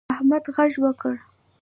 [0.13, 1.15] احمد غږ وکړ.